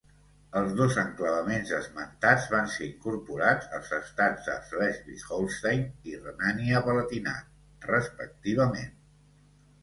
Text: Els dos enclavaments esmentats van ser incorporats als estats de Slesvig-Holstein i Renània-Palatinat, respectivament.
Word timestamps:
Els 0.59 0.71
dos 0.77 0.95
enclavaments 0.99 1.73
esmentats 1.79 2.47
van 2.53 2.71
ser 2.75 2.81
incorporats 2.87 3.67
als 3.79 3.91
estats 3.97 4.47
de 4.47 4.55
Slesvig-Holstein 4.71 5.85
i 6.15 6.19
Renània-Palatinat, 6.25 7.55
respectivament. 7.93 8.91